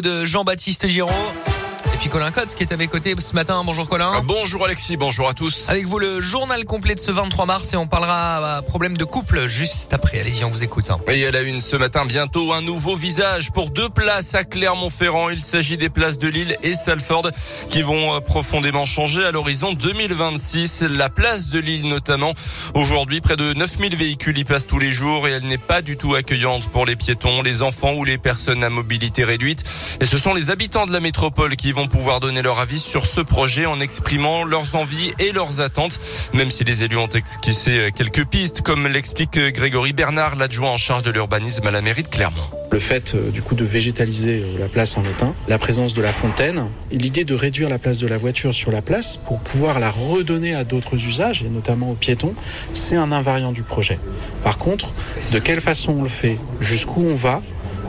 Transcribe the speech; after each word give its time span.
de 0.00 0.26
Jean-Baptiste 0.26 0.88
Giraud. 0.88 1.08
Et 1.94 1.96
puis 1.96 2.08
Colin 2.08 2.32
Cotte 2.32 2.56
qui 2.56 2.64
est 2.64 2.72
à 2.72 2.76
mes 2.76 2.88
côtés 2.88 3.14
ce 3.20 3.34
matin. 3.34 3.62
Bonjour 3.64 3.88
Colin. 3.88 4.16
Euh, 4.16 4.20
bonjour 4.24 4.64
Alexis, 4.64 4.96
bonjour 4.96 5.28
à 5.28 5.32
tous. 5.32 5.68
Avec 5.68 5.86
vous 5.86 6.00
le 6.00 6.20
journal 6.20 6.64
complet 6.64 6.96
de 6.96 6.98
ce 6.98 7.12
23 7.12 7.46
mars 7.46 7.72
et 7.72 7.76
on 7.76 7.86
parlera 7.86 8.56
à 8.56 8.62
problème 8.62 8.96
de 8.96 9.04
couple 9.04 9.46
juste 9.46 9.94
après. 9.94 10.18
Allez-y, 10.18 10.44
on 10.44 10.50
vous 10.50 10.64
écoute. 10.64 10.90
Hein. 10.90 10.98
Et 11.06 11.24
à 11.24 11.30
la 11.30 11.42
une 11.42 11.60
ce 11.60 11.76
matin, 11.76 12.04
bientôt 12.04 12.52
un 12.52 12.62
nouveau 12.62 12.96
visage 12.96 13.52
pour 13.52 13.70
deux 13.70 13.88
places 13.88 14.34
à 14.34 14.42
Clermont-Ferrand. 14.42 15.30
Il 15.30 15.40
s'agit 15.40 15.76
des 15.76 15.88
places 15.88 16.18
de 16.18 16.26
Lille 16.26 16.56
et 16.64 16.74
Salford 16.74 17.30
qui 17.70 17.82
vont 17.82 18.16
euh, 18.16 18.18
profondément 18.18 18.86
changer 18.86 19.24
à 19.24 19.30
l'horizon 19.30 19.72
2026. 19.72 20.82
La 20.82 21.10
place 21.10 21.50
de 21.50 21.60
Lille 21.60 21.86
notamment. 21.86 22.34
Aujourd'hui, 22.74 23.20
près 23.20 23.36
de 23.36 23.52
9000 23.52 23.94
véhicules 23.94 24.36
y 24.36 24.42
passent 24.42 24.66
tous 24.66 24.80
les 24.80 24.90
jours 24.90 25.28
et 25.28 25.30
elle 25.30 25.46
n'est 25.46 25.58
pas 25.58 25.80
du 25.80 25.96
tout 25.96 26.16
accueillante 26.16 26.66
pour 26.70 26.86
les 26.86 26.96
piétons, 26.96 27.40
les 27.40 27.62
enfants 27.62 27.94
ou 27.94 28.02
les 28.02 28.18
personnes 28.18 28.64
à 28.64 28.70
mobilité 28.70 29.22
réduite. 29.22 29.62
Et 30.00 30.06
ce 30.06 30.18
sont 30.18 30.34
les 30.34 30.50
habitants 30.50 30.86
de 30.86 30.92
la 30.92 30.98
métropole 30.98 31.54
qui 31.54 31.70
vont 31.70 31.84
pouvoir 31.94 32.18
donner 32.18 32.42
leur 32.42 32.58
avis 32.58 32.80
sur 32.80 33.06
ce 33.06 33.20
projet 33.20 33.66
en 33.66 33.78
exprimant 33.78 34.42
leurs 34.42 34.74
envies 34.74 35.12
et 35.20 35.30
leurs 35.30 35.60
attentes, 35.60 36.00
même 36.32 36.50
si 36.50 36.64
les 36.64 36.82
élus 36.82 36.96
ont 36.96 37.06
esquissé 37.06 37.90
quelques 37.94 38.24
pistes, 38.24 38.62
comme 38.62 38.88
l'explique 38.88 39.38
Grégory 39.38 39.92
Bernard, 39.92 40.34
l'adjoint 40.34 40.72
en 40.72 40.76
charge 40.76 41.04
de 41.04 41.12
l'urbanisme 41.12 41.64
à 41.68 41.70
la 41.70 41.82
mairie 41.82 42.02
de 42.02 42.08
Clermont. 42.08 42.42
Le 42.72 42.80
fait 42.80 43.14
euh, 43.14 43.30
du 43.30 43.42
coup 43.42 43.54
de 43.54 43.64
végétaliser 43.64 44.42
euh, 44.42 44.58
la 44.58 44.66
place 44.66 44.96
en 44.96 45.04
étain, 45.04 45.32
la 45.46 45.58
présence 45.58 45.94
de 45.94 46.02
la 46.02 46.12
fontaine, 46.12 46.64
l'idée 46.90 47.22
de 47.22 47.34
réduire 47.36 47.68
la 47.68 47.78
place 47.78 47.98
de 47.98 48.08
la 48.08 48.18
voiture 48.18 48.52
sur 48.52 48.72
la 48.72 48.82
place 48.82 49.16
pour 49.16 49.38
pouvoir 49.38 49.78
la 49.78 49.92
redonner 49.92 50.52
à 50.52 50.64
d'autres 50.64 50.96
usages, 50.96 51.44
et 51.44 51.48
notamment 51.48 51.92
aux 51.92 51.94
piétons, 51.94 52.34
c'est 52.72 52.96
un 52.96 53.12
invariant 53.12 53.52
du 53.52 53.62
projet. 53.62 54.00
Par 54.42 54.58
contre, 54.58 54.92
de 55.30 55.38
quelle 55.38 55.60
façon 55.60 55.92
on 55.98 56.02
le 56.02 56.08
fait, 56.08 56.38
jusqu'où 56.60 57.04
on 57.06 57.14
va, 57.14 57.40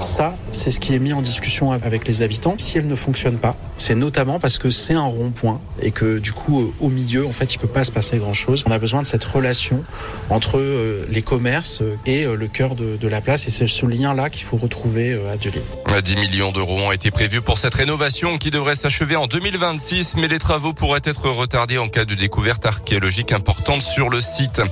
ça, 0.00 0.36
c'est 0.50 0.70
ce 0.70 0.80
qui 0.80 0.94
est 0.94 0.98
mis 0.98 1.12
en 1.12 1.22
discussion 1.22 1.72
avec 1.72 2.06
les 2.08 2.22
habitants. 2.22 2.54
Si 2.58 2.78
elle 2.78 2.86
ne 2.86 2.94
fonctionne 2.94 3.38
pas, 3.38 3.56
c'est 3.76 3.94
notamment 3.94 4.40
parce 4.40 4.58
que 4.58 4.70
c'est 4.70 4.94
un 4.94 5.04
rond-point 5.04 5.60
et 5.82 5.90
que 5.90 6.18
du 6.18 6.32
coup, 6.32 6.60
euh, 6.60 6.72
au 6.80 6.88
milieu, 6.88 7.26
en 7.26 7.32
fait, 7.32 7.54
il 7.54 7.58
peut 7.58 7.68
pas 7.68 7.84
se 7.84 7.92
passer 7.92 8.18
grand-chose. 8.18 8.64
On 8.66 8.70
a 8.70 8.78
besoin 8.78 9.02
de 9.02 9.06
cette 9.06 9.24
relation 9.24 9.82
entre 10.30 10.58
euh, 10.58 11.06
les 11.10 11.22
commerces 11.22 11.82
et 12.06 12.24
euh, 12.24 12.34
le 12.34 12.48
cœur 12.48 12.74
de, 12.74 12.96
de 12.96 13.08
la 13.08 13.20
place 13.20 13.46
et 13.46 13.50
c'est 13.50 13.66
ce 13.66 13.86
lien-là 13.86 14.30
qu'il 14.30 14.44
faut 14.44 14.56
retrouver 14.56 15.18
à 15.32 15.36
Delille. 15.36 15.62
10 16.02 16.16
millions 16.16 16.52
d'euros 16.52 16.80
ont 16.80 16.92
été 16.92 17.10
prévus 17.10 17.42
pour 17.42 17.58
cette 17.58 17.74
rénovation 17.74 18.38
qui 18.38 18.50
devrait 18.50 18.76
s'achever 18.76 19.16
en 19.16 19.26
2026, 19.26 20.16
mais 20.16 20.28
les 20.28 20.38
travaux 20.38 20.72
pourraient 20.72 21.00
être 21.04 21.28
retardés 21.28 21.78
en 21.78 21.88
cas 21.88 22.04
de 22.04 22.14
découverte 22.14 22.64
archéologique 22.64 23.32
importante 23.32 23.82
sur 23.82 24.08
le 24.08 24.20
site. 24.20 24.62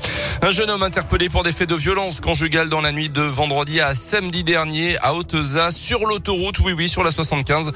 Un 0.42 0.50
jeune 0.50 0.70
homme 0.70 0.82
interpellé 0.82 1.28
pour 1.28 1.42
des 1.42 1.52
faits 1.52 1.68
de 1.68 1.74
violence 1.74 2.20
conjugale 2.20 2.68
dans 2.68 2.80
la 2.80 2.92
nuit 2.92 3.10
de 3.10 3.22
vendredi 3.22 3.80
à 3.80 3.94
samedi 3.94 4.44
dernier 4.44 4.96
à 4.98 5.14
Sur 5.70 6.06
l'autoroute, 6.06 6.58
oui 6.60 6.72
oui, 6.72 6.88
sur 6.88 7.02
la 7.02 7.10
75. 7.10 7.72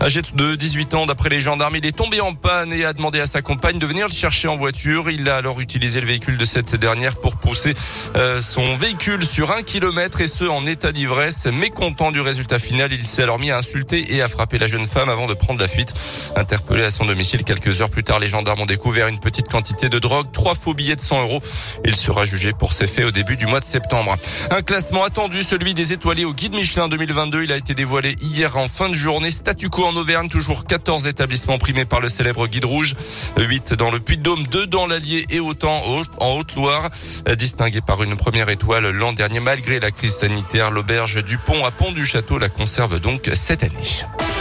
Âgé 0.00 0.22
de 0.34 0.54
18 0.54 0.94
ans, 0.94 1.06
d'après 1.06 1.28
les 1.28 1.40
gendarmes, 1.40 1.76
il 1.76 1.86
est 1.86 1.96
tombé 1.96 2.20
en 2.20 2.34
panne 2.34 2.72
et 2.72 2.84
a 2.84 2.92
demandé 2.92 3.20
à 3.20 3.26
sa 3.26 3.42
compagne 3.42 3.78
de 3.78 3.86
venir 3.86 4.08
le 4.08 4.12
chercher 4.12 4.48
en 4.48 4.56
voiture. 4.56 5.10
Il 5.10 5.28
a 5.28 5.36
alors 5.36 5.60
utilisé 5.60 6.00
le 6.00 6.06
véhicule 6.06 6.36
de 6.36 6.44
cette 6.44 6.74
dernière 6.76 7.16
pour 7.16 7.36
pousser 7.36 7.74
euh, 8.16 8.40
son 8.40 8.74
véhicule 8.74 9.24
sur 9.24 9.52
un 9.52 9.62
kilomètre 9.62 10.20
et 10.20 10.26
ce 10.26 10.44
en 10.44 10.66
état 10.66 10.92
d'ivresse. 10.92 11.46
Mécontent 11.46 12.12
du 12.12 12.20
résultat 12.20 12.58
final, 12.58 12.92
il 12.92 13.06
s'est 13.06 13.22
alors 13.22 13.38
mis 13.38 13.50
à 13.50 13.58
insulter 13.58 14.14
et 14.14 14.22
à 14.22 14.28
frapper 14.28 14.58
la 14.58 14.66
jeune 14.66 14.86
femme 14.86 15.08
avant 15.08 15.26
de 15.26 15.34
prendre 15.34 15.60
la 15.60 15.68
fuite. 15.68 15.94
Interpellé 16.36 16.84
à 16.84 16.90
son 16.90 17.04
domicile 17.04 17.44
quelques 17.44 17.80
heures 17.80 17.90
plus 17.90 18.04
tard, 18.04 18.18
les 18.18 18.28
gendarmes 18.28 18.60
ont 18.60 18.66
découvert 18.66 19.08
une 19.08 19.20
petite 19.20 19.48
quantité 19.48 19.88
de 19.88 19.98
drogue, 19.98 20.26
trois 20.32 20.54
faux 20.54 20.74
billets 20.74 20.96
de 20.96 21.00
100 21.00 21.22
euros. 21.22 21.40
Il 21.84 21.96
sera 21.96 22.24
jugé 22.24 22.52
pour 22.52 22.72
ces 22.72 22.86
faits 22.86 23.06
au 23.06 23.10
début 23.10 23.36
du 23.36 23.46
mois 23.46 23.60
de 23.60 23.64
septembre. 23.64 24.16
Un 24.50 24.62
classement 24.62 25.04
attendu, 25.04 25.42
celui 25.42 25.74
des 25.74 25.92
étoilés 25.92 26.24
au 26.24 26.32
guide 26.32 26.54
Michelin 26.54 26.81
2022. 26.88 27.44
Il 27.44 27.52
a 27.52 27.56
été 27.56 27.74
dévoilé 27.74 28.16
hier 28.20 28.56
en 28.56 28.66
fin 28.66 28.88
de 28.88 28.94
journée. 28.94 29.30
Statu 29.30 29.68
quo 29.68 29.84
en 29.84 29.96
Auvergne, 29.96 30.28
toujours 30.28 30.64
14 30.64 31.06
établissements 31.06 31.58
primés 31.58 31.84
par 31.84 32.00
le 32.00 32.08
célèbre 32.08 32.46
guide 32.46 32.64
rouge. 32.64 32.94
8 33.38 33.74
dans 33.74 33.90
le 33.90 34.00
Puy-de-Dôme, 34.00 34.46
2 34.46 34.66
dans 34.66 34.86
l'Allier 34.86 35.26
et 35.30 35.40
autant 35.40 35.82
en 36.18 36.32
Haute-Loire. 36.38 36.90
Distingué 37.36 37.80
par 37.80 38.02
une 38.02 38.16
première 38.16 38.48
étoile 38.48 38.90
l'an 38.90 39.12
dernier 39.12 39.40
malgré 39.40 39.80
la 39.80 39.90
crise 39.90 40.14
sanitaire, 40.14 40.70
l'auberge 40.70 41.22
du 41.24 41.38
Pont 41.38 41.64
à 41.64 41.70
Pont 41.70 41.92
du 41.92 42.04
Château 42.04 42.38
la 42.38 42.48
conserve 42.48 42.98
donc 43.00 43.30
cette 43.34 43.62
année. 43.62 44.31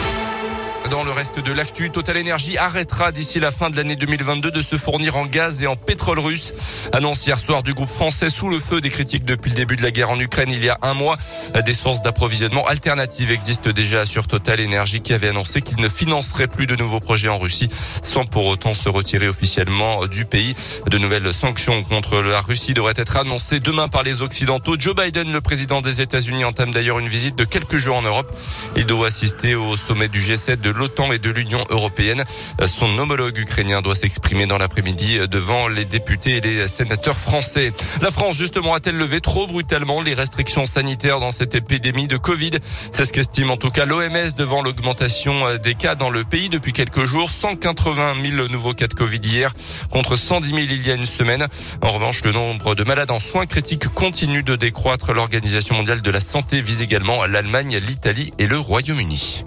Dans 0.91 1.05
le 1.05 1.11
reste 1.11 1.39
de 1.39 1.53
l'actu, 1.53 1.89
Total 1.89 2.17
Energy 2.17 2.57
arrêtera 2.57 3.13
d'ici 3.13 3.39
la 3.39 3.51
fin 3.51 3.69
de 3.69 3.77
l'année 3.77 3.95
2022 3.95 4.51
de 4.51 4.61
se 4.61 4.75
fournir 4.75 5.15
en 5.15 5.25
gaz 5.25 5.63
et 5.63 5.67
en 5.67 5.77
pétrole 5.77 6.19
russe. 6.19 6.53
Annonce 6.91 7.25
hier 7.25 7.39
soir 7.39 7.63
du 7.63 7.73
groupe 7.73 7.87
français 7.87 8.29
sous 8.29 8.49
le 8.49 8.59
feu 8.59 8.81
des 8.81 8.89
critiques 8.89 9.23
depuis 9.23 9.51
le 9.51 9.55
début 9.55 9.77
de 9.77 9.83
la 9.83 9.91
guerre 9.91 10.11
en 10.11 10.19
Ukraine 10.19 10.51
il 10.51 10.61
y 10.61 10.67
a 10.67 10.77
un 10.81 10.93
mois. 10.93 11.17
Des 11.65 11.73
sources 11.73 12.01
d'approvisionnement 12.01 12.67
alternatives 12.67 13.31
existent 13.31 13.69
déjà 13.69 14.05
sur 14.05 14.27
Total 14.27 14.59
Energy 14.61 14.99
qui 14.99 15.13
avait 15.13 15.29
annoncé 15.29 15.61
qu'il 15.61 15.79
ne 15.79 15.87
financerait 15.87 16.47
plus 16.47 16.65
de 16.65 16.75
nouveaux 16.75 16.99
projets 16.99 17.29
en 17.29 17.37
Russie 17.37 17.69
sans 18.03 18.25
pour 18.25 18.47
autant 18.47 18.73
se 18.73 18.89
retirer 18.89 19.29
officiellement 19.29 20.07
du 20.07 20.25
pays. 20.25 20.57
De 20.87 20.97
nouvelles 20.97 21.33
sanctions 21.33 21.85
contre 21.85 22.21
la 22.21 22.41
Russie 22.41 22.73
devraient 22.73 22.95
être 22.97 23.15
annoncées 23.15 23.61
demain 23.61 23.87
par 23.87 24.03
les 24.03 24.21
Occidentaux. 24.21 24.75
Joe 24.77 24.93
Biden, 24.93 25.31
le 25.31 25.39
président 25.39 25.79
des 25.79 26.01
États-Unis, 26.01 26.43
entame 26.43 26.71
d'ailleurs 26.71 26.99
une 26.99 27.07
visite 27.07 27.37
de 27.37 27.45
quelques 27.45 27.77
jours 27.77 27.95
en 27.95 28.01
Europe. 28.01 28.29
Il 28.75 28.85
doit 28.85 29.07
assister 29.07 29.55
au 29.55 29.77
sommet 29.77 30.09
du 30.09 30.19
G7 30.19 30.59
de 30.59 30.80
l'OTAN 30.81 31.11
et 31.11 31.19
de 31.19 31.29
l'Union 31.29 31.63
européenne. 31.69 32.23
Son 32.65 32.97
homologue 32.97 33.37
ukrainien 33.37 33.83
doit 33.83 33.93
s'exprimer 33.93 34.47
dans 34.47 34.57
l'après-midi 34.57 35.19
devant 35.29 35.67
les 35.67 35.85
députés 35.85 36.37
et 36.37 36.41
les 36.41 36.67
sénateurs 36.67 37.15
français. 37.15 37.71
La 38.01 38.09
France, 38.09 38.35
justement, 38.35 38.73
a-t-elle 38.73 38.97
levé 38.97 39.21
trop 39.21 39.45
brutalement 39.45 40.01
les 40.01 40.15
restrictions 40.15 40.65
sanitaires 40.65 41.19
dans 41.19 41.29
cette 41.29 41.53
épidémie 41.53 42.07
de 42.07 42.17
Covid? 42.17 42.51
C'est 42.91 43.05
ce 43.05 43.13
qu'estime 43.13 43.51
en 43.51 43.57
tout 43.57 43.69
cas 43.69 43.85
l'OMS 43.85 44.31
devant 44.35 44.63
l'augmentation 44.63 45.55
des 45.57 45.75
cas 45.75 45.93
dans 45.93 46.09
le 46.09 46.23
pays 46.23 46.49
depuis 46.49 46.73
quelques 46.73 47.05
jours. 47.05 47.29
180 47.29 48.13
000 48.35 48.47
nouveaux 48.47 48.73
cas 48.73 48.87
de 48.87 48.95
Covid 48.95 49.21
hier 49.23 49.53
contre 49.91 50.15
110 50.15 50.49
000 50.49 50.61
il 50.61 50.87
y 50.87 50.89
a 50.89 50.95
une 50.95 51.05
semaine. 51.05 51.45
En 51.81 51.91
revanche, 51.91 52.23
le 52.23 52.31
nombre 52.31 52.73
de 52.73 52.83
malades 52.83 53.11
en 53.11 53.19
soins 53.19 53.45
critiques 53.45 53.87
continue 53.89 54.41
de 54.41 54.55
décroître. 54.55 55.13
L'Organisation 55.13 55.75
mondiale 55.75 56.01
de 56.01 56.11
la 56.11 56.21
santé 56.21 56.59
vise 56.59 56.81
également 56.81 57.23
l'Allemagne, 57.25 57.77
l'Italie 57.77 58.33
et 58.39 58.47
le 58.47 58.57
Royaume-Uni. 58.57 59.43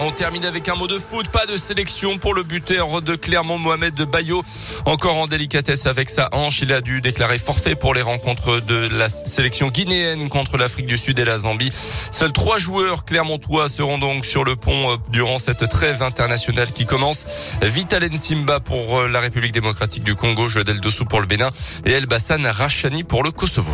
On 0.00 0.10
termine 0.10 0.44
avec 0.44 0.68
un 0.68 0.74
mot 0.74 0.86
de 0.86 0.98
foot. 0.98 1.28
Pas 1.28 1.46
de 1.46 1.56
sélection 1.56 2.18
pour 2.18 2.34
le 2.34 2.42
buteur 2.42 3.00
de 3.00 3.14
Clermont, 3.14 3.58
Mohamed 3.58 3.94
de 3.94 4.04
Bayo. 4.04 4.42
Encore 4.86 5.16
en 5.16 5.26
délicatesse 5.26 5.86
avec 5.86 6.10
sa 6.10 6.28
hanche. 6.32 6.62
Il 6.62 6.72
a 6.72 6.80
dû 6.80 7.00
déclarer 7.00 7.38
forfait 7.38 7.76
pour 7.76 7.94
les 7.94 8.02
rencontres 8.02 8.60
de 8.60 8.88
la 8.88 9.08
sélection 9.08 9.68
guinéenne 9.68 10.28
contre 10.28 10.56
l'Afrique 10.56 10.86
du 10.86 10.98
Sud 10.98 11.18
et 11.18 11.24
la 11.24 11.38
Zambie. 11.38 11.72
Seuls 12.10 12.32
trois 12.32 12.58
joueurs 12.58 13.04
clermontois 13.04 13.68
seront 13.68 13.98
donc 13.98 14.26
sur 14.26 14.44
le 14.44 14.56
pont 14.56 14.92
euh, 14.92 14.96
durant 15.10 15.38
cette 15.38 15.68
trêve 15.68 16.02
internationale 16.02 16.72
qui 16.72 16.86
commence. 16.86 17.24
Vitalen 17.62 18.16
Simba 18.16 18.60
pour 18.60 18.98
euh, 18.98 19.08
la 19.08 19.20
République 19.20 19.52
démocratique 19.52 20.04
du 20.04 20.16
Congo, 20.16 20.48
Joël 20.48 20.80
Dossou 20.80 21.04
pour 21.04 21.20
le 21.20 21.26
Bénin 21.26 21.50
et 21.84 21.92
El 21.92 22.06
Bassan 22.06 22.44
Rachani 22.44 23.04
pour 23.04 23.22
le 23.22 23.30
Kosovo. 23.30 23.72